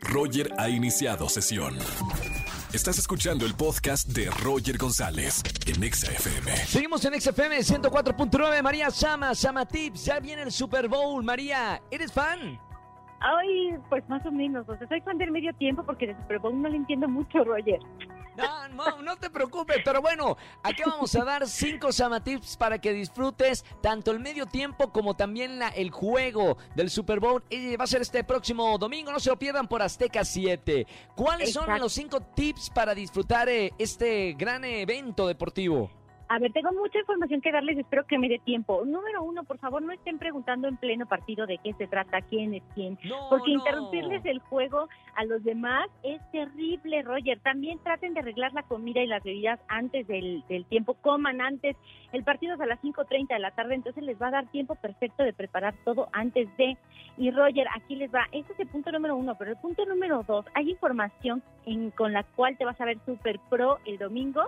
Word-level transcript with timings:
Roger 0.00 0.52
ha 0.58 0.68
iniciado 0.68 1.28
sesión. 1.28 1.76
Estás 2.72 2.98
escuchando 2.98 3.46
el 3.46 3.54
podcast 3.54 4.08
de 4.08 4.30
Roger 4.30 4.78
González 4.78 5.42
en 5.66 5.92
XFM. 5.92 6.56
Seguimos 6.66 7.04
en 7.04 7.20
XFM 7.20 7.58
104.9. 7.58 8.62
María 8.62 8.90
Sama, 8.90 9.34
Sama 9.34 9.66
Tips. 9.66 10.04
Ya 10.04 10.20
viene 10.20 10.42
el 10.42 10.52
Super 10.52 10.88
Bowl. 10.88 11.24
María, 11.24 11.82
¿eres 11.90 12.12
fan? 12.12 12.60
Ay, 13.20 13.76
pues 13.88 14.08
más 14.08 14.24
o 14.24 14.30
menos. 14.30 14.68
O 14.68 14.76
sea, 14.76 14.88
soy 14.88 15.00
fan 15.00 15.18
del 15.18 15.30
medio 15.30 15.52
tiempo 15.54 15.82
porque 15.84 16.06
de 16.06 16.16
Super 16.16 16.38
Bowl 16.38 16.60
no 16.60 16.68
le 16.68 16.76
entiendo 16.76 17.08
mucho, 17.08 17.44
Roger. 17.44 17.80
No, 18.36 18.68
no, 18.68 19.02
no 19.02 19.16
te 19.16 19.30
preocupes, 19.30 19.78
pero 19.84 20.00
bueno, 20.00 20.36
aquí 20.62 20.82
vamos 20.84 21.14
a 21.14 21.24
dar 21.24 21.46
cinco 21.46 21.92
Sama 21.92 22.22
Tips 22.22 22.56
para 22.56 22.80
que 22.80 22.92
disfrutes 22.92 23.64
tanto 23.80 24.10
el 24.10 24.20
medio 24.20 24.46
tiempo 24.46 24.92
como 24.92 25.14
también 25.14 25.58
la, 25.58 25.68
el 25.68 25.90
juego 25.90 26.56
del 26.74 26.90
Super 26.90 27.20
Bowl. 27.20 27.42
Y 27.50 27.76
va 27.76 27.84
a 27.84 27.88
ser 27.88 28.02
este 28.02 28.24
próximo 28.24 28.78
domingo, 28.78 29.12
no 29.12 29.20
se 29.20 29.30
lo 29.30 29.38
pierdan 29.38 29.68
por 29.68 29.82
Azteca 29.82 30.24
7. 30.24 30.86
¿Cuáles 31.14 31.52
son 31.52 31.78
los 31.78 31.92
cinco 31.92 32.20
tips 32.20 32.70
para 32.70 32.94
disfrutar 32.94 33.48
eh, 33.48 33.72
este 33.78 34.34
gran 34.34 34.64
evento 34.64 35.26
deportivo? 35.26 35.90
A 36.32 36.38
ver, 36.38 36.52
tengo 36.52 36.70
mucha 36.70 36.96
información 36.96 37.40
que 37.40 37.50
darles, 37.50 37.76
espero 37.76 38.06
que 38.06 38.16
me 38.16 38.28
dé 38.28 38.38
tiempo. 38.38 38.84
Número 38.84 39.20
uno, 39.20 39.42
por 39.42 39.58
favor, 39.58 39.82
no 39.82 39.90
estén 39.90 40.16
preguntando 40.16 40.68
en 40.68 40.76
pleno 40.76 41.04
partido 41.06 41.44
de 41.44 41.58
qué 41.58 41.72
se 41.72 41.88
trata, 41.88 42.20
quién 42.22 42.54
es 42.54 42.62
quién. 42.72 42.96
No, 43.02 43.28
Porque 43.30 43.50
no. 43.50 43.58
interrumpirles 43.58 44.24
el 44.24 44.38
juego 44.38 44.88
a 45.16 45.24
los 45.24 45.42
demás 45.42 45.90
es 46.04 46.20
terrible, 46.30 47.02
Roger. 47.02 47.40
También 47.40 47.80
traten 47.80 48.14
de 48.14 48.20
arreglar 48.20 48.52
la 48.52 48.62
comida 48.62 49.02
y 49.02 49.08
las 49.08 49.24
bebidas 49.24 49.58
antes 49.66 50.06
del, 50.06 50.44
del 50.48 50.64
tiempo. 50.66 50.94
Coman 50.94 51.40
antes. 51.40 51.76
El 52.12 52.22
partido 52.22 52.54
es 52.54 52.60
a 52.60 52.66
las 52.66 52.80
5.30 52.80 53.26
de 53.26 53.38
la 53.40 53.50
tarde, 53.50 53.74
entonces 53.74 54.04
les 54.04 54.22
va 54.22 54.28
a 54.28 54.30
dar 54.30 54.46
tiempo 54.52 54.76
perfecto 54.76 55.24
de 55.24 55.32
preparar 55.32 55.74
todo 55.84 56.10
antes 56.12 56.48
de. 56.56 56.76
Y 57.18 57.32
Roger, 57.32 57.66
aquí 57.74 57.96
les 57.96 58.14
va. 58.14 58.28
Este 58.30 58.52
es 58.52 58.60
el 58.60 58.68
punto 58.68 58.92
número 58.92 59.16
uno, 59.16 59.34
pero 59.36 59.50
el 59.50 59.56
punto 59.56 59.84
número 59.84 60.22
dos, 60.28 60.46
hay 60.54 60.70
información 60.70 61.42
en, 61.66 61.90
con 61.90 62.12
la 62.12 62.22
cual 62.22 62.56
te 62.56 62.64
vas 62.64 62.80
a 62.80 62.84
ver 62.84 62.98
super 63.04 63.40
pro 63.50 63.78
el 63.84 63.98
domingo 63.98 64.42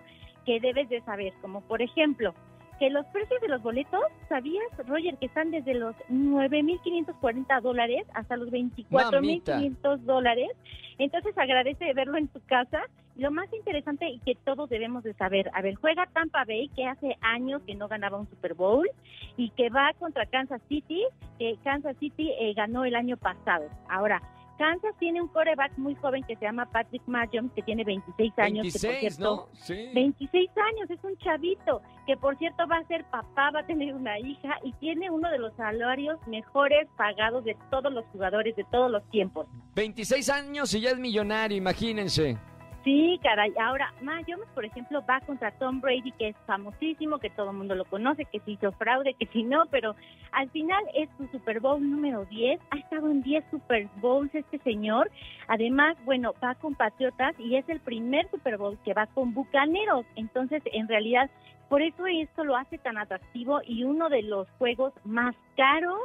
que 0.44 0.60
debes 0.60 0.88
de 0.88 1.00
saber, 1.02 1.32
como 1.40 1.60
por 1.62 1.82
ejemplo, 1.82 2.34
que 2.78 2.90
los 2.90 3.06
precios 3.06 3.40
de 3.40 3.48
los 3.48 3.62
boletos, 3.62 4.02
¿sabías, 4.28 4.64
Roger, 4.88 5.16
que 5.18 5.26
están 5.26 5.50
desde 5.52 5.74
los 5.74 5.94
9.540 6.10 7.60
dólares 7.60 8.04
hasta 8.12 8.36
los 8.36 8.50
24.500 8.50 9.98
dólares? 9.98 10.50
Entonces 10.98 11.36
agradece 11.38 11.92
verlo 11.94 12.16
en 12.18 12.28
tu 12.28 12.40
casa. 12.46 12.82
Lo 13.16 13.30
más 13.30 13.52
interesante 13.52 14.08
y 14.08 14.18
que 14.20 14.34
todos 14.34 14.68
debemos 14.68 15.04
de 15.04 15.14
saber, 15.14 15.50
a 15.54 15.62
ver, 15.62 15.76
juega 15.76 16.06
Tampa 16.06 16.44
Bay, 16.44 16.68
que 16.74 16.86
hace 16.86 17.16
años 17.20 17.62
que 17.66 17.74
no 17.74 17.86
ganaba 17.86 18.18
un 18.18 18.28
Super 18.28 18.54
Bowl, 18.54 18.88
y 19.36 19.50
que 19.50 19.70
va 19.70 19.92
contra 19.98 20.26
Kansas 20.26 20.60
City, 20.68 21.04
que 21.38 21.56
Kansas 21.62 21.96
City 21.98 22.32
eh, 22.40 22.52
ganó 22.54 22.84
el 22.84 22.94
año 22.94 23.16
pasado. 23.16 23.68
Ahora, 23.88 24.22
Kansas 24.62 24.94
tiene 25.00 25.20
un 25.20 25.26
coreback 25.26 25.76
muy 25.76 25.96
joven 25.96 26.22
que 26.22 26.36
se 26.36 26.44
llama 26.44 26.66
Patrick 26.66 27.02
Mahomes, 27.06 27.50
que 27.52 27.62
tiene 27.62 27.82
26 27.82 28.32
años, 28.38 28.72
que 28.72 28.78
por 28.78 28.90
26, 28.90 29.00
cierto, 29.00 29.48
¿no? 29.50 29.58
Sí. 29.58 29.90
26 29.92 30.50
años, 30.56 30.88
es 30.88 31.02
un 31.02 31.16
chavito, 31.16 31.82
que 32.06 32.16
por 32.16 32.38
cierto 32.38 32.68
va 32.68 32.76
a 32.76 32.86
ser 32.86 33.04
papá, 33.06 33.50
va 33.50 33.60
a 33.60 33.66
tener 33.66 33.92
una 33.92 34.20
hija 34.20 34.60
y 34.62 34.72
tiene 34.74 35.10
uno 35.10 35.28
de 35.32 35.38
los 35.38 35.52
salarios 35.56 36.16
mejores 36.28 36.88
pagados 36.96 37.42
de 37.42 37.56
todos 37.72 37.92
los 37.92 38.04
jugadores 38.12 38.54
de 38.54 38.62
todos 38.70 38.88
los 38.88 39.02
tiempos. 39.10 39.48
26 39.74 40.30
años 40.30 40.72
y 40.74 40.82
ya 40.82 40.90
es 40.90 40.98
millonario, 40.98 41.58
imagínense. 41.58 42.38
Sí, 42.84 43.20
caray. 43.22 43.52
Ahora, 43.60 43.94
Mahomes, 44.00 44.48
por 44.54 44.64
ejemplo, 44.64 45.04
va 45.08 45.20
contra 45.20 45.52
Tom 45.52 45.80
Brady, 45.80 46.10
que 46.12 46.28
es 46.28 46.36
famosísimo, 46.46 47.18
que 47.18 47.30
todo 47.30 47.50
el 47.50 47.56
mundo 47.56 47.76
lo 47.76 47.84
conoce, 47.84 48.24
que 48.24 48.40
si 48.40 48.52
hizo 48.52 48.72
fraude, 48.72 49.14
que 49.14 49.26
si 49.26 49.44
no, 49.44 49.66
pero 49.70 49.94
al 50.32 50.50
final 50.50 50.82
es 50.94 51.08
su 51.16 51.28
Super 51.28 51.60
Bowl 51.60 51.80
número 51.80 52.24
10. 52.24 52.60
Ha 52.70 52.78
estado 52.78 53.08
en 53.08 53.22
10 53.22 53.44
Super 53.52 53.88
Bowls 53.96 54.34
este 54.34 54.58
señor. 54.58 55.12
Además, 55.46 55.96
bueno, 56.04 56.34
va 56.42 56.56
con 56.56 56.74
Patriotas 56.74 57.38
y 57.38 57.54
es 57.54 57.68
el 57.68 57.78
primer 57.78 58.28
Super 58.30 58.58
Bowl 58.58 58.76
que 58.84 58.94
va 58.94 59.06
con 59.06 59.32
Bucaneros. 59.32 60.04
Entonces, 60.16 60.60
en 60.72 60.88
realidad, 60.88 61.30
por 61.68 61.82
eso 61.82 62.04
esto 62.06 62.42
lo 62.42 62.56
hace 62.56 62.78
tan 62.78 62.98
atractivo 62.98 63.60
y 63.64 63.84
uno 63.84 64.08
de 64.08 64.22
los 64.22 64.48
juegos 64.58 64.92
más 65.04 65.36
caros 65.56 66.00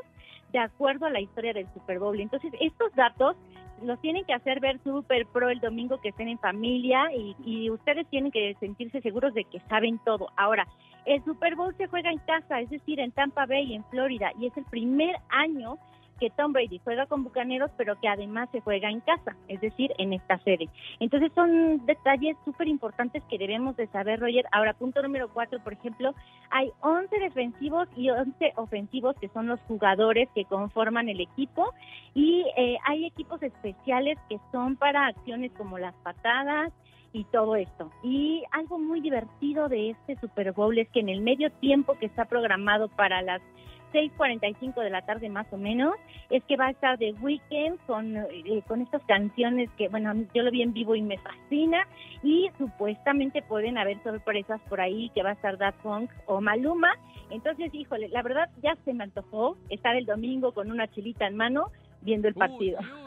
de 0.52 0.60
acuerdo 0.60 1.08
a 1.08 1.10
la 1.10 1.22
historia 1.22 1.54
del 1.54 1.68
Super 1.74 1.98
Bowl. 1.98 2.20
Entonces, 2.20 2.54
estos 2.60 2.94
datos 2.94 3.36
los 3.84 4.00
tienen 4.02 4.26
que 4.26 4.34
hacer 4.34 4.60
ver 4.60 4.80
súper 4.84 5.26
pro 5.28 5.50
el 5.50 5.60
domingo 5.60 6.00
que 6.00 6.10
estén 6.10 6.28
en 6.28 6.40
familia 6.40 7.10
y, 7.16 7.36
y 7.46 7.70
ustedes 7.70 8.08
tienen 8.08 8.32
que 8.32 8.56
sentirse 8.60 9.02
seguros 9.02 9.34
de 9.34 9.44
que 9.46 9.60
saben 9.70 10.00
todo. 10.06 10.30
Ahora, 10.36 10.68
el 11.06 11.24
Super 11.24 11.56
Bowl 11.56 11.76
se 11.78 11.88
juega 11.88 12.12
en 12.12 12.20
casa, 12.20 12.60
es 12.60 12.70
decir, 12.70 13.00
en 13.00 13.12
Tampa 13.12 13.46
Bay, 13.46 13.74
en 13.74 13.84
Florida, 13.86 14.32
y 14.40 14.48
es 14.48 14.58
el 14.58 14.66
primer 14.66 15.16
año 15.30 15.78
que 16.20 16.30
Tom 16.32 16.54
Brady 16.54 16.80
juega 16.84 17.06
con 17.06 17.24
Bucaneros, 17.24 17.72
pero 17.78 18.00
que 18.00 18.08
además 18.08 18.50
se 18.52 18.62
juega 18.62 18.90
en 18.90 19.00
casa, 19.02 19.36
es 19.48 19.62
decir, 19.62 19.94
en 19.98 20.14
esta 20.14 20.38
sede. 20.40 20.70
Entonces 21.00 21.32
son 21.34 21.86
detalles 21.86 22.36
súper 22.46 22.68
importantes 22.68 23.24
que 23.30 23.38
debemos 23.38 23.76
de 23.78 23.88
saber, 23.88 24.20
Roger. 24.20 24.46
Ahora, 24.52 24.74
punto 24.74 25.02
número 25.02 25.30
cuatro, 25.34 25.60
por 25.64 25.74
ejemplo, 25.74 26.14
hay 26.50 26.72
11 26.82 27.20
defensivos 27.20 27.88
y 27.96 28.10
11 28.10 28.54
ofensivos 28.56 29.16
que 29.20 29.30
son 29.30 29.48
los 29.48 29.60
jugadores 29.62 30.30
que 30.34 30.46
conforman 30.46 31.10
el 31.10 31.22
equipo 31.22 31.74
y 32.14 32.46
eh, 32.58 32.78
hay 32.86 33.06
equipos 33.06 33.42
especiales 33.44 34.18
que 34.30 34.40
son 34.52 34.76
para 34.76 35.08
acciones 35.08 35.52
como 35.54 35.78
las 35.78 35.94
patadas 35.96 36.72
y 37.14 37.24
todo 37.26 37.56
esto. 37.56 37.92
Y 38.04 38.44
algo 38.52 38.80
muy 38.80 39.02
divertido 39.02 39.70
de 39.70 39.92
este 39.92 40.16
Super 40.20 40.52
Bowl 40.52 40.78
es 40.78 40.90
que 40.90 41.00
en 41.00 41.10
el 41.10 41.22
medio 41.22 41.52
tiempo 41.52 41.98
que 42.00 42.06
está 42.06 42.26
programado 42.26 42.90
para 42.90 43.22
las 43.22 43.42
6:45 43.92 44.82
de 44.82 44.90
la 44.90 45.02
tarde 45.02 45.30
más 45.30 45.48
o 45.52 45.58
menos, 45.58 45.96
es 46.30 46.44
que 46.44 46.58
va 46.58 46.68
a 46.68 46.72
estar 46.72 46.98
The 46.98 47.14
Weeknd 47.22 47.80
con, 47.86 48.18
eh, 48.18 48.62
con 48.68 48.82
estas 48.82 49.04
canciones 49.04 49.70
que, 49.78 49.90
bueno, 49.90 50.14
yo 50.34 50.44
lo 50.44 50.52
vi 50.52 50.62
en 50.62 50.74
vivo 50.74 50.96
y 50.96 51.02
me 51.02 51.18
fascina 51.18 51.88
y 52.24 52.50
supuestamente 52.58 53.42
pueden 53.42 53.78
haber 53.78 54.02
sorpresas 54.04 54.60
por 54.70 54.82
ahí 54.82 55.10
que 55.16 55.24
va 55.24 55.30
a 55.30 55.34
estar 55.34 55.58
Daft 55.58 55.80
Punk 55.82 56.12
o 56.26 56.42
Maluma. 56.42 56.90
Entonces, 57.30 57.74
híjole, 57.74 58.10
la 58.10 58.22
verdad 58.22 58.50
ya 58.62 58.76
se 58.86 58.94
me 58.94 59.04
antojó 59.04 59.58
estar 59.70 59.96
el 59.96 60.06
domingo 60.06 60.54
con 60.54 60.72
una 60.72 60.88
chilita 60.88 61.28
en 61.28 61.36
mano 61.36 61.72
viendo 62.02 62.28
el 62.28 62.34
partido. 62.34 62.80
Uy, 62.80 63.04
uy. 63.06 63.07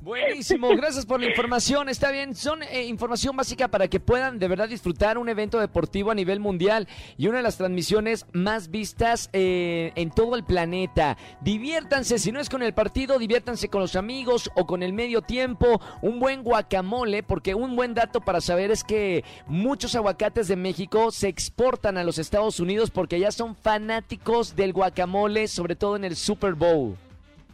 Buenísimo, 0.00 0.68
gracias 0.70 1.04
por 1.04 1.20
la 1.20 1.26
información. 1.26 1.88
Está 1.88 2.10
bien, 2.10 2.34
son 2.34 2.62
eh, 2.62 2.86
información 2.86 3.36
básica 3.36 3.68
para 3.68 3.88
que 3.88 4.00
puedan 4.00 4.38
de 4.38 4.48
verdad 4.48 4.68
disfrutar 4.68 5.18
un 5.18 5.28
evento 5.28 5.58
deportivo 5.58 6.10
a 6.10 6.14
nivel 6.14 6.40
mundial 6.40 6.88
y 7.18 7.26
una 7.26 7.38
de 7.38 7.42
las 7.42 7.58
transmisiones 7.58 8.24
más 8.32 8.70
vistas 8.70 9.28
eh, 9.34 9.92
en 9.96 10.10
todo 10.10 10.36
el 10.36 10.44
planeta. 10.44 11.18
Diviértanse, 11.42 12.18
si 12.18 12.32
no 12.32 12.40
es 12.40 12.48
con 12.48 12.62
el 12.62 12.72
partido, 12.72 13.18
diviértanse 13.18 13.68
con 13.68 13.82
los 13.82 13.96
amigos 13.96 14.50
o 14.56 14.66
con 14.66 14.82
el 14.82 14.94
medio 14.94 15.20
tiempo. 15.20 15.80
Un 16.00 16.20
buen 16.20 16.42
guacamole, 16.42 17.22
porque 17.22 17.54
un 17.54 17.76
buen 17.76 17.92
dato 17.92 18.22
para 18.22 18.40
saber 18.40 18.70
es 18.70 18.84
que 18.84 19.24
muchos 19.46 19.94
aguacates 19.94 20.48
de 20.48 20.56
México 20.56 21.10
se 21.10 21.28
exportan 21.28 21.98
a 21.98 22.04
los 22.04 22.18
Estados 22.18 22.60
Unidos 22.60 22.90
porque 22.90 23.20
ya 23.20 23.30
son 23.30 23.56
fanáticos 23.56 24.56
del 24.56 24.72
guacamole, 24.72 25.48
sobre 25.48 25.76
todo 25.76 25.96
en 25.96 26.04
el 26.04 26.16
Super 26.16 26.54
Bowl. 26.54 26.96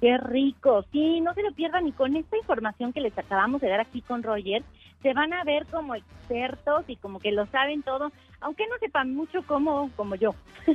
Qué 0.04 0.18
rico, 0.18 0.84
sí, 0.92 1.22
no 1.22 1.32
se 1.32 1.42
lo 1.42 1.50
pierdan 1.52 1.88
y 1.88 1.92
con 1.92 2.14
esta 2.14 2.36
información 2.36 2.92
que 2.92 3.00
les 3.00 3.16
acabamos 3.16 3.62
de 3.62 3.70
dar 3.70 3.80
aquí 3.80 4.02
con 4.02 4.22
Roger, 4.22 4.62
se 5.02 5.14
van 5.14 5.32
a 5.32 5.42
ver 5.44 5.64
como 5.70 5.94
expertos 5.94 6.84
y 6.88 6.96
como 6.96 7.20
que 7.20 7.32
lo 7.32 7.46
saben 7.46 7.82
todo, 7.82 8.12
aunque 8.42 8.66
no 8.66 8.76
sepan 8.80 9.14
mucho 9.14 9.42
como, 9.46 9.90
como 9.96 10.14
yo. 10.14 10.34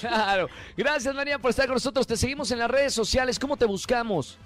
Claro. 0.00 0.48
Gracias, 0.78 1.14
María, 1.14 1.38
por 1.38 1.50
estar 1.50 1.66
con 1.66 1.74
nosotros. 1.74 2.06
Te 2.06 2.16
seguimos 2.16 2.50
en 2.52 2.60
las 2.60 2.70
redes 2.70 2.94
sociales. 2.94 3.38
¿Cómo 3.38 3.58
te 3.58 3.66
buscamos? 3.66 4.38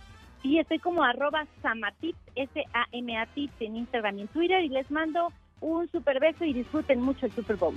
Sí, 0.42 0.58
estoy 0.58 0.80
como 0.80 1.04
arroba 1.04 1.46
samatips, 1.62 2.18
S-A-M-A 2.34 3.26
tips 3.26 3.60
en 3.60 3.76
Instagram 3.76 4.18
y 4.18 4.20
en 4.22 4.28
Twitter 4.28 4.64
y 4.64 4.70
les 4.70 4.90
mando 4.90 5.32
un 5.60 5.88
super 5.92 6.18
beso 6.18 6.44
y 6.44 6.54
disfruten 6.54 7.00
mucho 7.00 7.26
el 7.26 7.32
Super 7.32 7.54
Bowl. 7.54 7.76